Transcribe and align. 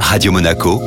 Radio 0.00 0.32
Monaco, 0.32 0.80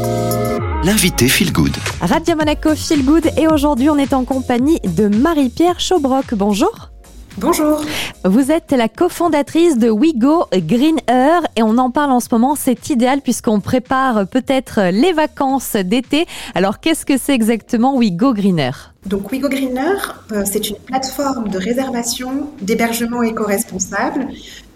l'invité 0.84 1.28
Feel 1.28 1.52
Good. 1.52 1.76
Radio 2.02 2.36
Monaco 2.36 2.76
Feel 2.76 3.04
Good 3.06 3.32
et 3.38 3.48
aujourd'hui 3.48 3.90
on 3.90 3.98
est 3.98 4.14
en 4.14 4.26
compagnie 4.26 4.80
de 4.82 5.08
Marie-Pierre 5.08 5.80
Chaubroc. 5.80 6.34
Bonjour. 6.34 6.90
Bonjour. 7.38 7.82
Vous 8.26 8.52
êtes 8.52 8.72
la 8.72 8.90
cofondatrice 8.90 9.78
de 9.78 9.90
WeGo 9.90 10.48
Green 10.54 10.98
Air 11.08 11.42
et 11.56 11.64
on 11.64 11.78
en 11.78 11.90
parle 11.90 12.12
en 12.12 12.20
ce 12.20 12.28
moment. 12.32 12.56
C'est 12.56 12.90
idéal 12.90 13.22
puisqu'on 13.22 13.62
prépare 13.62 14.28
peut-être 14.28 14.90
les 14.92 15.14
vacances 15.14 15.76
d'été. 15.76 16.26
Alors 16.56 16.80
qu'est-ce 16.80 17.06
que 17.06 17.18
c'est 17.18 17.34
exactement 17.34 17.98
WeGo 17.98 18.34
Green 18.34 18.60
Air? 18.60 18.94
Donc 19.06 19.32
WeGo 19.32 19.48
Greener, 19.48 19.96
euh, 20.32 20.44
c'est 20.46 20.70
une 20.70 20.76
plateforme 20.78 21.50
de 21.50 21.58
réservation 21.58 22.50
d'hébergement 22.62 23.24
éco-responsable 23.24 24.28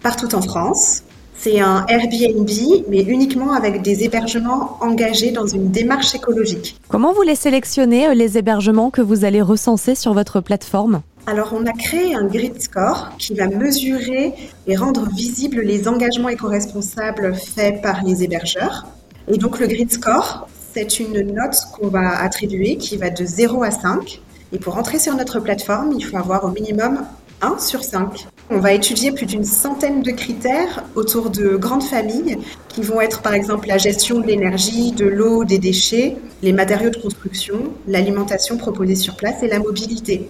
partout 0.02 0.34
en 0.34 0.40
France. 0.40 1.02
C'est 1.44 1.60
un 1.60 1.84
Airbnb, 1.88 2.48
mais 2.88 3.02
uniquement 3.02 3.52
avec 3.52 3.82
des 3.82 4.02
hébergements 4.02 4.78
engagés 4.80 5.30
dans 5.30 5.46
une 5.46 5.70
démarche 5.70 6.14
écologique. 6.14 6.80
Comment 6.88 7.12
vous 7.12 7.20
les 7.20 7.34
sélectionnez, 7.34 8.08
euh, 8.08 8.14
les 8.14 8.38
hébergements 8.38 8.90
que 8.90 9.02
vous 9.02 9.26
allez 9.26 9.42
recenser 9.42 9.94
sur 9.94 10.14
votre 10.14 10.40
plateforme? 10.40 11.02
Alors, 11.26 11.52
on 11.54 11.66
a 11.66 11.72
créé 11.72 12.14
un 12.14 12.24
grid 12.24 12.62
score 12.62 13.10
qui 13.18 13.34
va 13.34 13.48
mesurer 13.48 14.32
et 14.66 14.74
rendre 14.74 15.06
visibles 15.14 15.60
les 15.60 15.86
engagements 15.86 16.30
éco-responsables 16.30 17.34
faits 17.34 17.82
par 17.82 18.02
les 18.04 18.24
hébergeurs. 18.24 18.86
Et 19.28 19.36
donc, 19.36 19.60
le 19.60 19.66
grid 19.66 19.92
score, 19.92 20.48
c'est 20.72 20.98
une 20.98 21.20
note 21.34 21.58
qu'on 21.74 21.88
va 21.88 22.22
attribuer 22.22 22.78
qui 22.78 22.96
va 22.96 23.10
de 23.10 23.22
0 23.22 23.62
à 23.64 23.70
5. 23.70 24.22
Et 24.54 24.58
pour 24.58 24.78
entrer 24.78 24.98
sur 24.98 25.14
notre 25.14 25.40
plateforme, 25.40 25.92
il 25.94 26.02
faut 26.06 26.16
avoir 26.16 26.42
au 26.46 26.48
minimum 26.48 27.04
1 27.42 27.58
sur 27.58 27.84
5. 27.84 28.28
On 28.54 28.60
va 28.60 28.72
étudier 28.72 29.10
plus 29.10 29.26
d'une 29.26 29.42
centaine 29.42 30.00
de 30.00 30.12
critères 30.12 30.84
autour 30.94 31.30
de 31.30 31.56
grandes 31.56 31.82
familles 31.82 32.38
qui 32.68 32.82
vont 32.82 33.00
être 33.00 33.20
par 33.20 33.34
exemple 33.34 33.66
la 33.66 33.78
gestion 33.78 34.20
de 34.20 34.28
l'énergie, 34.28 34.92
de 34.92 35.06
l'eau, 35.06 35.44
des 35.44 35.58
déchets, 35.58 36.16
les 36.40 36.52
matériaux 36.52 36.90
de 36.90 36.96
construction, 36.96 37.74
l'alimentation 37.88 38.56
proposée 38.56 38.94
sur 38.94 39.16
place 39.16 39.42
et 39.42 39.48
la 39.48 39.58
mobilité. 39.58 40.28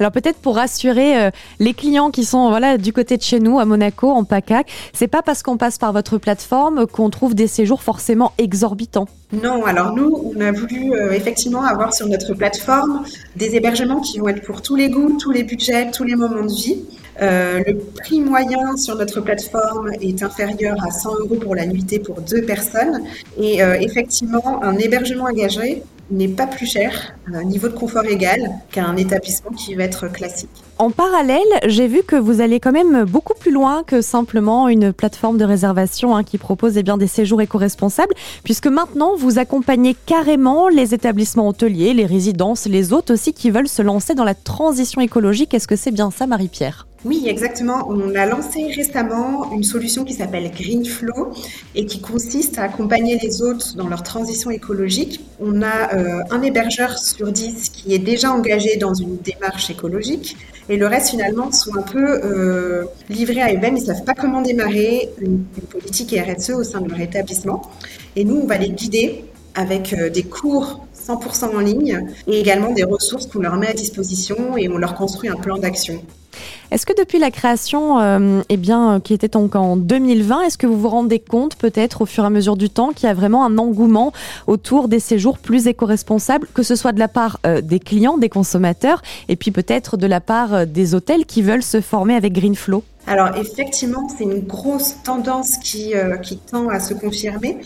Alors 0.00 0.12
peut-être 0.12 0.38
pour 0.38 0.56
rassurer 0.56 1.20
euh, 1.20 1.30
les 1.58 1.74
clients 1.74 2.10
qui 2.10 2.24
sont 2.24 2.48
voilà 2.50 2.78
du 2.78 2.92
côté 2.92 3.16
de 3.16 3.22
chez 3.22 3.40
nous 3.40 3.58
à 3.58 3.64
Monaco 3.64 4.08
en 4.10 4.24
PACAC, 4.24 4.70
c'est 4.92 5.08
pas 5.08 5.22
parce 5.22 5.42
qu'on 5.42 5.56
passe 5.56 5.78
par 5.78 5.92
votre 5.92 6.18
plateforme 6.18 6.86
qu'on 6.86 7.10
trouve 7.10 7.34
des 7.34 7.48
séjours 7.48 7.82
forcément 7.82 8.32
exorbitants. 8.38 9.08
Non, 9.32 9.64
alors 9.64 9.94
nous, 9.94 10.32
on 10.34 10.40
a 10.40 10.52
voulu 10.52 10.92
euh, 10.92 11.10
effectivement 11.10 11.62
avoir 11.62 11.92
sur 11.92 12.06
notre 12.06 12.32
plateforme 12.34 13.02
des 13.36 13.56
hébergements 13.56 14.00
qui 14.00 14.18
vont 14.18 14.28
être 14.28 14.42
pour 14.42 14.62
tous 14.62 14.76
les 14.76 14.88
goûts, 14.88 15.18
tous 15.20 15.32
les 15.32 15.42
budgets, 15.42 15.90
tous 15.90 16.04
les 16.04 16.14
moments 16.14 16.44
de 16.44 16.52
vie. 16.52 16.84
Euh, 17.20 17.60
le 17.66 17.76
prix 17.76 18.20
moyen 18.20 18.76
sur 18.76 18.94
notre 18.94 19.20
plateforme 19.20 19.90
est 20.00 20.22
inférieur 20.22 20.76
à 20.86 20.92
100 20.92 21.16
euros 21.18 21.34
pour 21.34 21.56
la 21.56 21.66
nuitée 21.66 21.98
pour 21.98 22.20
deux 22.20 22.42
personnes. 22.42 23.02
Et 23.36 23.58
effectivement, 23.80 24.62
un 24.62 24.76
hébergement 24.78 25.24
engagé 25.24 25.82
n'est 26.10 26.28
pas 26.28 26.46
plus 26.46 26.66
cher, 26.66 27.14
un 27.32 27.44
niveau 27.44 27.68
de 27.68 27.74
confort 27.74 28.04
égal 28.04 28.50
qu'un 28.70 28.96
établissement 28.96 29.50
qui 29.50 29.74
va 29.74 29.84
être 29.84 30.08
classique. 30.08 30.48
En 30.78 30.90
parallèle, 30.90 31.42
j'ai 31.66 31.88
vu 31.88 32.02
que 32.02 32.16
vous 32.16 32.40
allez 32.40 32.60
quand 32.60 32.72
même 32.72 33.04
beaucoup 33.04 33.34
plus 33.34 33.50
loin 33.50 33.82
que 33.84 34.00
simplement 34.00 34.68
une 34.68 34.92
plateforme 34.92 35.36
de 35.36 35.44
réservation 35.44 36.16
hein, 36.16 36.22
qui 36.22 36.38
propose 36.38 36.76
eh 36.76 36.82
des 36.82 37.06
séjours 37.06 37.42
éco-responsables, 37.42 38.14
puisque 38.44 38.68
maintenant 38.68 39.16
vous 39.16 39.38
accompagnez 39.38 39.94
carrément 40.06 40.68
les 40.68 40.94
établissements 40.94 41.48
hôteliers, 41.48 41.94
les 41.94 42.06
résidences, 42.06 42.66
les 42.66 42.92
hôtes 42.92 43.10
aussi 43.10 43.32
qui 43.32 43.50
veulent 43.50 43.68
se 43.68 43.82
lancer 43.82 44.14
dans 44.14 44.24
la 44.24 44.34
transition 44.34 45.00
écologique. 45.00 45.52
Est-ce 45.52 45.68
que 45.68 45.76
c'est 45.76 45.90
bien 45.90 46.10
ça, 46.10 46.26
Marie-Pierre? 46.26 46.86
Oui, 47.04 47.26
exactement. 47.28 47.86
On 47.88 48.16
a 48.16 48.26
lancé 48.26 48.66
récemment 48.74 49.52
une 49.52 49.62
solution 49.62 50.04
qui 50.04 50.14
s'appelle 50.14 50.50
Greenflow 50.50 51.32
et 51.76 51.86
qui 51.86 52.00
consiste 52.00 52.58
à 52.58 52.64
accompagner 52.64 53.16
les 53.22 53.40
hôtes 53.40 53.76
dans 53.76 53.86
leur 53.86 54.02
transition 54.02 54.50
écologique. 54.50 55.20
On 55.38 55.62
a 55.62 55.94
euh, 55.94 56.22
un 56.32 56.42
hébergeur 56.42 56.98
sur 56.98 57.30
dix 57.30 57.70
qui 57.70 57.94
est 57.94 58.00
déjà 58.00 58.32
engagé 58.32 58.76
dans 58.78 58.94
une 58.94 59.16
démarche 59.18 59.70
écologique 59.70 60.36
et 60.68 60.76
le 60.76 60.88
reste 60.88 61.10
finalement 61.10 61.52
sont 61.52 61.76
un 61.76 61.82
peu 61.82 62.20
euh, 62.24 62.84
livrés 63.08 63.42
à 63.42 63.54
eux-mêmes. 63.54 63.76
Ils 63.76 63.82
ne 63.82 63.86
savent 63.86 64.04
pas 64.04 64.14
comment 64.14 64.42
démarrer 64.42 65.08
une, 65.20 65.44
politique 65.70 66.12
RSE 66.12 66.50
au 66.50 66.64
sein 66.64 66.80
de 66.80 66.88
leur 66.88 67.00
établissement. 67.00 67.62
Et 68.16 68.24
nous, 68.24 68.40
on 68.42 68.46
va 68.46 68.58
les 68.58 68.70
guider 68.70 69.24
avec 69.54 69.92
euh, 69.92 70.10
des 70.10 70.24
cours 70.24 70.84
100% 70.96 71.54
en 71.54 71.60
ligne 71.60 72.08
et 72.26 72.40
également 72.40 72.72
des 72.72 72.82
ressources 72.82 73.26
qu'on 73.26 73.38
leur 73.38 73.56
met 73.56 73.68
à 73.68 73.72
disposition 73.72 74.56
et 74.56 74.68
on 74.68 74.78
leur 74.78 74.96
construit 74.96 75.28
un 75.28 75.36
plan 75.36 75.58
d'action. 75.58 76.02
Est-ce 76.70 76.84
que 76.84 76.92
depuis 76.98 77.18
la 77.18 77.30
création, 77.30 77.98
euh, 77.98 78.42
eh 78.48 78.56
bien, 78.56 78.96
euh, 78.96 79.00
qui 79.00 79.14
était 79.14 79.28
donc 79.28 79.56
en 79.56 79.76
2020, 79.76 80.42
est-ce 80.42 80.58
que 80.58 80.66
vous 80.66 80.78
vous 80.78 80.88
rendez 80.88 81.18
compte 81.18 81.56
peut-être 81.56 82.02
au 82.02 82.06
fur 82.06 82.24
et 82.24 82.26
à 82.26 82.30
mesure 82.30 82.56
du 82.56 82.68
temps 82.68 82.90
qu'il 82.90 83.06
y 83.06 83.10
a 83.10 83.14
vraiment 83.14 83.44
un 83.44 83.56
engouement 83.56 84.12
autour 84.46 84.88
des 84.88 85.00
séjours 85.00 85.38
plus 85.38 85.66
éco-responsables, 85.66 86.46
que 86.52 86.62
ce 86.62 86.76
soit 86.76 86.92
de 86.92 86.98
la 86.98 87.08
part 87.08 87.40
euh, 87.46 87.60
des 87.60 87.80
clients, 87.80 88.18
des 88.18 88.28
consommateurs, 88.28 89.02
et 89.28 89.36
puis 89.36 89.50
peut-être 89.50 89.96
de 89.96 90.06
la 90.06 90.20
part 90.20 90.66
des 90.66 90.94
hôtels 90.94 91.24
qui 91.24 91.42
veulent 91.42 91.62
se 91.62 91.80
former 91.80 92.14
avec 92.14 92.34
Greenflow? 92.34 92.84
Alors 93.06 93.34
effectivement, 93.36 94.06
c'est 94.16 94.24
une 94.24 94.40
grosse 94.40 94.96
tendance 95.02 95.56
qui, 95.58 95.94
tend 96.50 96.68
à 96.68 96.80
se 96.80 96.92
confirmer. 96.92 97.56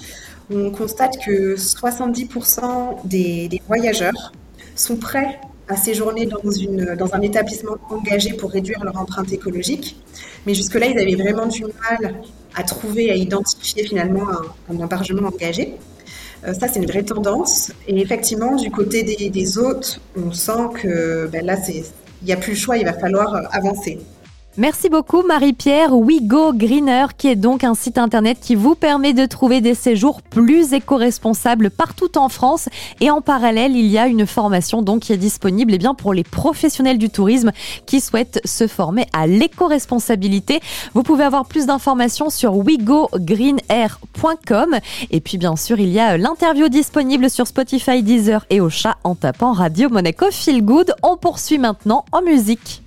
On 0.54 0.70
constate 0.70 1.18
que 1.24 1.56
70% 1.56 2.98
des, 3.04 3.48
des 3.48 3.60
voyageurs 3.66 4.32
sont 4.76 4.96
prêts 4.96 5.40
à 5.68 5.76
séjourner 5.76 6.26
dans, 6.26 6.50
une, 6.50 6.94
dans 6.96 7.14
un 7.14 7.20
établissement 7.20 7.76
engagé 7.90 8.34
pour 8.34 8.50
réduire 8.50 8.82
leur 8.84 8.96
empreinte 8.98 9.32
écologique. 9.32 9.96
Mais 10.46 10.54
jusque-là, 10.54 10.86
ils 10.86 10.98
avaient 10.98 11.14
vraiment 11.14 11.46
du 11.46 11.64
mal 11.64 12.14
à 12.54 12.62
trouver, 12.62 13.10
à 13.10 13.14
identifier 13.14 13.84
finalement 13.84 14.28
un, 14.28 14.74
un 14.74 14.84
hébergement 14.84 15.28
engagé. 15.28 15.74
Euh, 16.44 16.52
ça, 16.54 16.68
c'est 16.68 16.80
une 16.80 16.86
vraie 16.86 17.04
tendance. 17.04 17.72
Et 17.86 18.00
effectivement, 18.00 18.56
du 18.56 18.70
côté 18.70 19.02
des, 19.02 19.30
des 19.30 19.58
hôtes, 19.58 20.00
on 20.16 20.32
sent 20.32 20.68
que 20.80 21.28
ben 21.28 21.44
là, 21.46 21.56
il 21.68 21.84
n'y 22.24 22.32
a 22.32 22.36
plus 22.36 22.52
le 22.52 22.58
choix, 22.58 22.76
il 22.76 22.84
va 22.84 22.92
falloir 22.92 23.48
avancer. 23.52 23.98
Merci 24.58 24.90
beaucoup 24.90 25.22
Marie-Pierre. 25.22 25.96
WeGo 25.96 26.52
Greener, 26.52 27.06
qui 27.16 27.28
est 27.28 27.36
donc 27.36 27.64
un 27.64 27.74
site 27.74 27.96
internet 27.96 28.36
qui 28.38 28.54
vous 28.54 28.74
permet 28.74 29.14
de 29.14 29.24
trouver 29.24 29.62
des 29.62 29.74
séjours 29.74 30.20
plus 30.20 30.74
éco-responsables 30.74 31.70
partout 31.70 32.18
en 32.18 32.28
France. 32.28 32.68
Et 33.00 33.10
en 33.10 33.22
parallèle, 33.22 33.74
il 33.74 33.86
y 33.86 33.96
a 33.96 34.08
une 34.08 34.26
formation 34.26 34.82
donc 34.82 35.00
qui 35.00 35.14
est 35.14 35.16
disponible 35.16 35.72
eh 35.72 35.78
bien, 35.78 35.94
pour 35.94 36.12
les 36.12 36.22
professionnels 36.22 36.98
du 36.98 37.08
tourisme 37.08 37.50
qui 37.86 38.02
souhaitent 38.02 38.42
se 38.44 38.66
former 38.66 39.06
à 39.14 39.26
l'éco-responsabilité. 39.26 40.60
Vous 40.92 41.02
pouvez 41.02 41.24
avoir 41.24 41.46
plus 41.46 41.64
d'informations 41.64 42.28
sur 42.28 42.54
wegogreenair.com. 42.58 44.76
Et 45.10 45.20
puis 45.20 45.38
bien 45.38 45.56
sûr, 45.56 45.80
il 45.80 45.88
y 45.88 45.98
a 45.98 46.18
l'interview 46.18 46.68
disponible 46.68 47.30
sur 47.30 47.46
Spotify, 47.46 48.02
Deezer 48.02 48.44
et 48.50 48.60
au 48.60 48.68
chat 48.68 48.98
en 49.02 49.14
tapant 49.14 49.52
Radio 49.52 49.88
Monaco 49.88 50.26
Feel 50.30 50.62
Good. 50.62 50.92
On 51.02 51.16
poursuit 51.16 51.56
maintenant 51.56 52.04
en 52.12 52.20
musique. 52.20 52.80